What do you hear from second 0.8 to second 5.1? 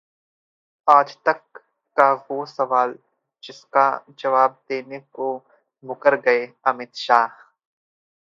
...आजतक का वो सवाल जिसका जवाब देने